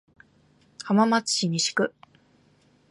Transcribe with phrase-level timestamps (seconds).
[0.83, 1.93] 浜松市西区